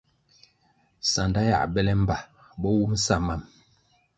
[1.11, 2.17] Sanda yiā bele mbpa
[2.61, 3.41] bo wum sa mam.